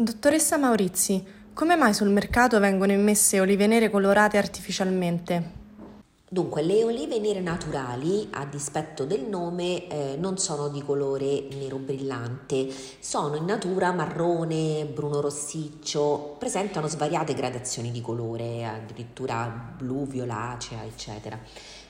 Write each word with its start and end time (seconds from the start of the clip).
Dottoressa 0.00 0.58
Maurizi, 0.58 1.24
come 1.52 1.74
mai 1.74 1.92
sul 1.92 2.10
mercato 2.10 2.60
vengono 2.60 2.92
immesse 2.92 3.40
olive 3.40 3.66
nere 3.66 3.90
colorate 3.90 4.38
artificialmente? 4.38 5.56
Dunque, 6.30 6.62
le 6.62 6.84
olive 6.84 7.18
nere 7.18 7.40
naturali, 7.40 8.28
a 8.30 8.44
dispetto 8.44 9.04
del 9.04 9.22
nome, 9.22 9.88
eh, 9.88 10.16
non 10.16 10.38
sono 10.38 10.68
di 10.68 10.84
colore 10.84 11.48
nero 11.50 11.78
brillante, 11.78 12.68
sono 13.00 13.34
in 13.34 13.44
natura 13.46 13.90
marrone, 13.90 14.84
bruno 14.84 15.20
rossiccio, 15.20 16.36
presentano 16.38 16.86
svariate 16.86 17.34
gradazioni 17.34 17.90
di 17.90 18.00
colore, 18.00 18.66
addirittura 18.66 19.74
blu, 19.76 20.06
violacea, 20.06 20.84
eccetera. 20.84 21.36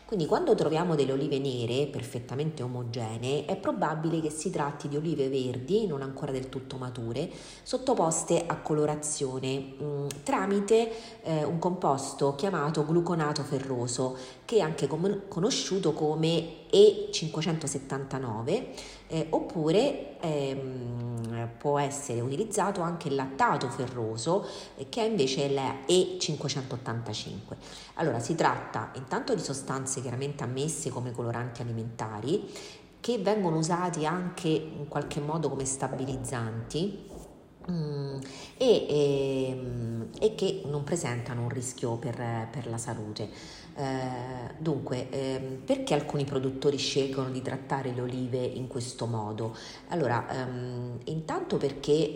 Quindi 0.08 0.24
quando 0.24 0.54
troviamo 0.54 0.94
delle 0.94 1.12
olive 1.12 1.38
nere 1.38 1.86
perfettamente 1.86 2.62
omogenee 2.62 3.44
è 3.44 3.58
probabile 3.58 4.22
che 4.22 4.30
si 4.30 4.48
tratti 4.48 4.88
di 4.88 4.96
olive 4.96 5.28
verdi, 5.28 5.86
non 5.86 6.00
ancora 6.00 6.32
del 6.32 6.48
tutto 6.48 6.78
mature, 6.78 7.28
sottoposte 7.62 8.44
a 8.46 8.56
colorazione 8.56 9.58
mh, 9.58 9.84
mm, 9.84 10.06
tramite 10.22 11.20
eh, 11.20 11.44
un 11.44 11.58
composto 11.58 12.34
chiamato 12.36 12.86
gluconato 12.86 13.42
ferroso, 13.42 14.16
che 14.48 14.56
è 14.56 14.60
anche 14.60 14.86
com- 14.86 15.24
conosciuto 15.28 15.92
come 15.92 16.64
E579 16.72 18.64
eh, 19.08 19.26
oppure 19.28 20.18
ehm, 20.20 21.50
può 21.58 21.78
essere 21.78 22.22
utilizzato 22.22 22.80
anche 22.80 23.08
il 23.08 23.14
lattato 23.14 23.68
ferroso 23.68 24.46
eh, 24.76 24.88
che 24.88 25.02
è 25.02 25.04
invece 25.06 25.50
la 25.50 25.80
E585. 25.86 27.56
Allora 27.96 28.20
si 28.20 28.34
tratta 28.34 28.90
intanto 28.94 29.34
di 29.34 29.42
sostanze 29.42 30.00
chiaramente 30.00 30.44
ammesse 30.44 30.88
come 30.88 31.12
coloranti 31.12 31.60
alimentari 31.60 32.50
che 33.00 33.18
vengono 33.18 33.58
usati 33.58 34.06
anche 34.06 34.48
in 34.48 34.88
qualche 34.88 35.20
modo 35.20 35.50
come 35.50 35.66
stabilizzanti 35.66 37.04
mm, 37.70 38.18
e, 38.56 38.86
e, 38.88 39.48
ehm, 39.50 40.08
e, 40.20 40.34
che 40.34 40.62
non 40.66 40.84
presentano 40.84 41.42
un 41.42 41.48
rischio 41.48 41.96
per, 41.96 42.48
per 42.50 42.66
la 42.68 42.78
salute. 42.78 43.28
Eh, 43.76 44.54
dunque, 44.58 45.08
ehm, 45.10 45.56
perché 45.64 45.94
alcuni 45.94 46.24
produttori 46.24 46.76
scelgono 46.76 47.30
di 47.30 47.42
trattare 47.42 47.92
le 47.92 48.00
olive 48.00 48.38
in 48.38 48.66
questo 48.66 49.06
modo? 49.06 49.56
Allora, 49.88 50.26
ehm, 50.28 50.98
intanto 51.04 51.56
perché 51.56 52.12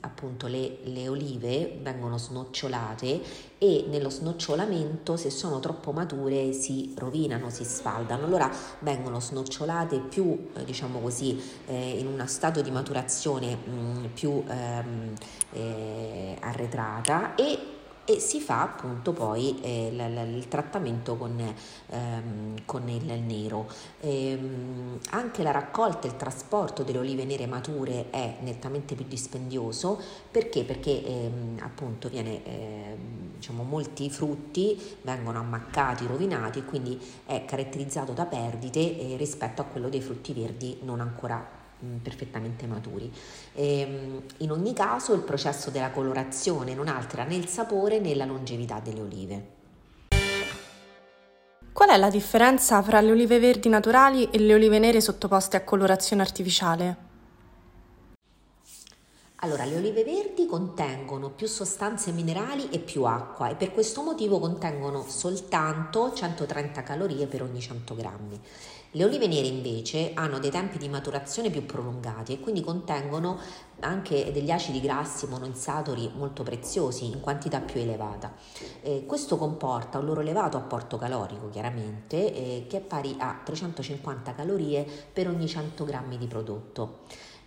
appunto 0.00 0.46
le, 0.46 0.78
le, 0.84 1.08
olive 1.08 1.78
vengono 1.82 2.18
snocciolate 2.18 3.20
e 3.58 3.86
nello 3.88 4.10
snocciolamento 4.10 5.16
se 5.16 5.30
sono 5.30 5.58
troppo 5.58 5.92
mature 5.92 6.52
si 6.52 6.94
rovinano, 6.96 7.50
si 7.50 7.64
sfaldano, 7.64 8.26
allora 8.26 8.50
vengono 8.80 9.20
snocciolate 9.20 9.98
più, 10.00 10.50
eh, 10.54 10.64
diciamo 10.64 11.00
così, 11.00 11.40
eh, 11.66 11.98
in 11.98 12.06
uno 12.06 12.26
stato 12.26 12.60
di 12.60 12.70
maturazione 12.70 13.56
mm, 13.56 14.04
ehm, 14.46 15.12
eh, 15.52 16.36
arretrata 16.40 17.34
e 17.34 17.74
e 18.06 18.20
si 18.20 18.38
fa 18.40 18.60
appunto 18.62 19.12
poi 19.12 19.58
eh, 19.62 19.90
l- 19.90 19.96
l- 19.96 20.36
il 20.36 20.48
trattamento 20.48 21.16
con, 21.16 21.40
ehm, 21.88 22.54
con 22.66 22.88
il 22.88 23.20
nero. 23.20 23.66
Ehm, 24.00 24.98
anche 25.10 25.42
la 25.42 25.50
raccolta 25.50 26.06
e 26.06 26.10
il 26.10 26.16
trasporto 26.16 26.82
delle 26.82 26.98
olive 26.98 27.24
nere 27.24 27.46
mature 27.46 28.10
è 28.10 28.36
nettamente 28.40 28.94
più 28.94 29.06
dispendioso 29.08 29.98
perché? 30.30 30.64
Perché 30.64 31.02
ehm, 31.04 31.58
appunto 31.62 32.08
viene, 32.10 32.44
ehm, 32.44 32.98
diciamo, 33.36 33.62
molti 33.62 34.10
frutti 34.10 34.78
vengono 35.02 35.38
ammaccati, 35.38 36.06
rovinati 36.06 36.58
e 36.58 36.64
quindi 36.64 37.00
è 37.24 37.44
caratterizzato 37.46 38.12
da 38.12 38.26
perdite 38.26 38.80
eh, 38.80 39.16
rispetto 39.16 39.62
a 39.62 39.64
quello 39.64 39.88
dei 39.88 40.02
frutti 40.02 40.32
verdi 40.34 40.78
non 40.82 41.00
ancora 41.00 41.62
perfettamente 42.02 42.66
maturi. 42.66 43.12
E, 43.54 43.80
ehm, 43.80 44.22
in 44.38 44.50
ogni 44.50 44.72
caso 44.72 45.14
il 45.14 45.22
processo 45.22 45.70
della 45.70 45.90
colorazione 45.90 46.74
non 46.74 46.88
altera 46.88 47.24
né 47.24 47.34
il 47.34 47.46
sapore 47.46 47.98
né 48.00 48.14
la 48.14 48.24
longevità 48.24 48.80
delle 48.80 49.00
olive. 49.00 49.52
Qual 51.72 51.88
è 51.88 51.96
la 51.96 52.10
differenza 52.10 52.80
fra 52.82 53.00
le 53.00 53.10
olive 53.10 53.38
verdi 53.38 53.68
naturali 53.68 54.30
e 54.30 54.38
le 54.38 54.54
olive 54.54 54.78
nere 54.78 55.00
sottoposte 55.00 55.56
a 55.56 55.64
colorazione 55.64 56.22
artificiale? 56.22 57.12
Allora, 59.44 59.66
le 59.66 59.76
olive 59.76 60.04
verdi 60.04 60.46
contengono 60.46 61.28
più 61.28 61.46
sostanze 61.46 62.12
minerali 62.12 62.70
e 62.70 62.78
più 62.78 63.04
acqua 63.04 63.50
e 63.50 63.56
per 63.56 63.72
questo 63.72 64.02
motivo 64.02 64.38
contengono 64.38 65.04
soltanto 65.06 66.14
130 66.14 66.82
calorie 66.82 67.26
per 67.26 67.42
ogni 67.42 67.60
100 67.60 67.94
grammi. 67.94 68.40
Le 68.92 69.04
olive 69.04 69.26
nere 69.26 69.46
invece 69.48 70.12
hanno 70.14 70.38
dei 70.38 70.50
tempi 70.50 70.78
di 70.78 70.88
maturazione 70.88 71.50
più 71.50 71.66
prolungati 71.66 72.32
e 72.32 72.40
quindi 72.40 72.62
contengono 72.62 73.38
anche 73.80 74.32
degli 74.32 74.50
acidi 74.50 74.80
grassi 74.80 75.26
monoinsatori 75.26 76.10
molto 76.14 76.42
preziosi 76.42 77.04
in 77.04 77.20
quantità 77.20 77.60
più 77.60 77.80
elevata. 77.80 78.32
Eh, 78.80 79.04
questo 79.04 79.36
comporta 79.36 79.98
un 79.98 80.06
loro 80.06 80.22
elevato 80.22 80.56
apporto 80.56 80.96
calorico, 80.96 81.50
chiaramente, 81.50 82.32
eh, 82.32 82.66
che 82.66 82.78
è 82.78 82.80
pari 82.80 83.14
a 83.18 83.42
350 83.44 84.34
calorie 84.34 84.86
per 85.12 85.28
ogni 85.28 85.46
100 85.46 85.84
grammi 85.84 86.16
di 86.16 86.26
prodotto. 86.26 87.00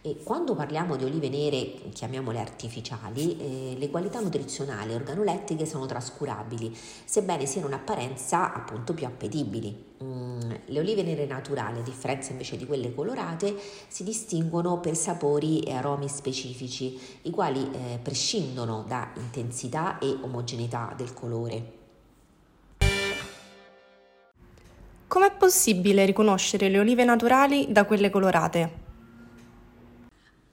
E 0.07 0.19
quando 0.23 0.55
parliamo 0.55 0.95
di 0.95 1.03
olive 1.03 1.27
nere, 1.27 1.89
chiamiamole 1.91 2.39
artificiali, 2.39 3.37
eh, 3.39 3.75
le 3.77 3.89
qualità 3.89 4.21
nutrizionali 4.21 4.93
e 4.93 4.95
organolettiche 4.95 5.65
sono 5.65 5.85
trascurabili, 5.85 6.73
sebbene 7.03 7.45
siano 7.45 7.67
in 7.67 7.73
apparenza 7.73 8.53
appunto 8.53 8.93
più 8.93 9.05
appetibili. 9.05 9.95
Mm, 10.01 10.39
le 10.67 10.79
olive 10.79 11.03
nere 11.03 11.25
naturali, 11.25 11.79
a 11.79 11.81
differenza 11.81 12.31
invece 12.31 12.55
di 12.55 12.65
quelle 12.65 12.95
colorate, 12.95 13.53
si 13.89 14.05
distinguono 14.05 14.79
per 14.79 14.95
sapori 14.95 15.59
e 15.59 15.73
aromi 15.73 16.07
specifici, 16.07 16.97
i 17.23 17.29
quali 17.29 17.69
eh, 17.73 17.99
prescindono 18.01 18.85
da 18.87 19.11
intensità 19.17 19.97
e 19.97 20.07
omogeneità 20.21 20.93
del 20.95 21.13
colore. 21.13 21.71
Com'è 25.05 25.33
possibile 25.37 26.05
riconoscere 26.05 26.69
le 26.69 26.79
olive 26.79 27.03
naturali 27.03 27.73
da 27.73 27.83
quelle 27.83 28.09
colorate? 28.09 28.86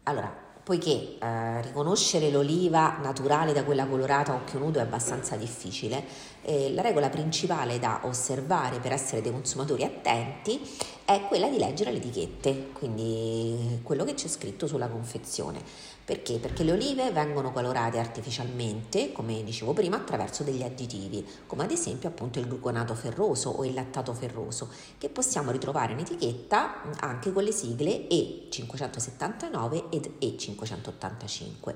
Allora, 0.05 0.31
poiché 0.63 1.17
eh, 1.19 1.63
riconoscere 1.63 2.31
l'oliva 2.31 2.99
naturale 3.03 3.55
da 3.55 3.65
quella 3.65 3.87
colorata 3.87 4.33
a 4.33 4.35
occhio 4.35 4.59
nudo 4.59 4.79
è 4.79 4.83
abbastanza 4.83 5.37
difficile, 5.37 6.05
eh, 6.43 6.73
la 6.73 6.83
regola 6.83 7.09
principale 7.09 7.79
da 7.79 8.01
osservare 8.03 8.81
per 8.81 8.93
essere 8.93 9.23
dei 9.23 9.33
consumatori 9.33 9.83
attenti 9.83 10.61
è 11.07 11.23
quella 11.27 11.49
di 11.49 11.59
leggere 11.59 11.91
le 11.91 11.99
etichette, 11.99 12.71
quindi 12.73 13.81
quello 13.83 14.05
che 14.05 14.13
c'è 14.13 14.29
scritto 14.29 14.67
sulla 14.67 14.89
confezione. 14.89 15.63
Perché? 16.05 16.39
Perché 16.39 16.65
le 16.65 16.73
olive 16.73 17.11
vengono 17.13 17.51
colorate 17.51 17.99
artificialmente, 17.99 19.11
come 19.13 19.43
dicevo 19.43 19.73
prima, 19.73 19.97
attraverso 19.97 20.43
degli 20.43 20.63
additivi, 20.63 21.27
come 21.47 21.65
ad 21.65 21.71
esempio 21.71 22.11
appunto 22.11 22.39
il 22.39 22.47
gluconato 22.47 22.95
ferroso 22.95 23.49
o 23.49 23.65
il 23.65 23.73
lattato 23.73 24.13
ferroso, 24.13 24.69
che 24.99 25.09
possiamo 25.09 25.51
ritrovare 25.51 25.93
in 25.93 26.01
etichetta 26.01 26.83
anche 27.01 27.33
con 27.33 27.43
le 27.43 27.53
sigle 27.53 28.07
E579 28.09 29.85
ed 29.89 30.11
E585. 30.21 31.75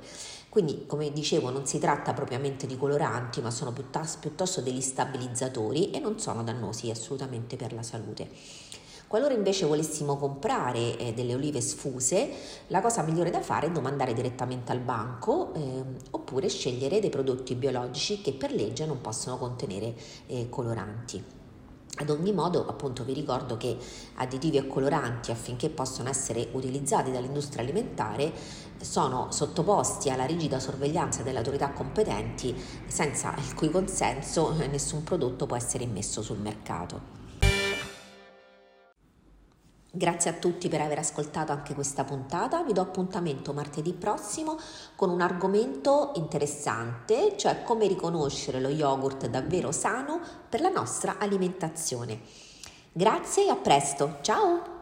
Quindi, 0.50 0.84
come 0.86 1.10
dicevo, 1.10 1.48
non 1.48 1.66
si 1.66 1.78
tratta 1.78 2.12
propriamente 2.12 2.66
di 2.66 2.76
coloranti, 2.76 3.40
ma 3.40 3.50
sono 3.50 3.72
piuttosto 3.72 4.60
degli 4.60 4.82
stabilizzatori 4.82 5.90
e 5.90 6.00
non 6.00 6.20
sono 6.20 6.44
dannosi 6.44 6.90
assolutamente 6.90 7.56
per 7.56 7.72
la 7.72 7.82
salute. 7.82 8.28
Qualora 9.08 9.32
invece 9.32 9.64
volessimo 9.64 10.18
comprare 10.18 10.98
eh, 10.98 11.14
delle 11.14 11.34
olive 11.34 11.62
sfuse, 11.62 12.28
la 12.66 12.82
cosa 12.82 13.00
migliore 13.02 13.30
da 13.30 13.40
fare 13.40 13.68
è 13.68 13.70
domandare 13.70 14.12
direttamente 14.12 14.70
al 14.70 14.80
banco 14.80 15.54
eh, 15.54 15.82
oppure 16.10 16.50
scegliere 16.50 17.00
dei 17.00 17.08
prodotti 17.08 17.54
biologici 17.54 18.20
che 18.20 18.34
per 18.34 18.52
legge 18.52 18.84
non 18.84 19.00
possono 19.00 19.38
contenere 19.38 19.94
eh, 20.26 20.50
coloranti. 20.50 21.24
Ad 22.00 22.10
ogni 22.10 22.34
modo, 22.34 22.66
appunto, 22.68 23.02
vi 23.02 23.14
ricordo 23.14 23.56
che 23.56 23.78
additivi 24.16 24.58
e 24.58 24.66
coloranti 24.66 25.30
affinché 25.30 25.70
possano 25.70 26.10
essere 26.10 26.48
utilizzati 26.52 27.10
dall'industria 27.10 27.62
alimentare 27.62 28.30
sono 28.78 29.28
sottoposti 29.30 30.10
alla 30.10 30.26
rigida 30.26 30.60
sorveglianza 30.60 31.22
delle 31.22 31.38
autorità 31.38 31.70
competenti 31.70 32.54
senza 32.86 33.34
il 33.38 33.54
cui 33.54 33.70
consenso 33.70 34.54
eh, 34.60 34.66
nessun 34.66 35.02
prodotto 35.02 35.46
può 35.46 35.56
essere 35.56 35.84
immesso 35.84 36.20
sul 36.20 36.38
mercato. 36.38 37.17
Grazie 39.90 40.30
a 40.30 40.34
tutti 40.34 40.68
per 40.68 40.82
aver 40.82 40.98
ascoltato 40.98 41.50
anche 41.50 41.72
questa 41.72 42.04
puntata, 42.04 42.62
vi 42.62 42.74
do 42.74 42.82
appuntamento 42.82 43.54
martedì 43.54 43.94
prossimo 43.94 44.58
con 44.94 45.08
un 45.08 45.22
argomento 45.22 46.12
interessante, 46.16 47.38
cioè 47.38 47.62
come 47.62 47.86
riconoscere 47.86 48.60
lo 48.60 48.68
yogurt 48.68 49.28
davvero 49.28 49.72
sano 49.72 50.20
per 50.46 50.60
la 50.60 50.68
nostra 50.68 51.16
alimentazione. 51.18 52.20
Grazie 52.92 53.46
e 53.46 53.48
a 53.48 53.56
presto, 53.56 54.18
ciao! 54.20 54.77